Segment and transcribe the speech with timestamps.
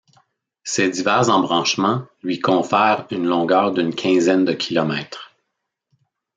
[0.63, 5.31] Ses divers embranchements lui confèrent une longueur d'une quinzaine de kilomètres.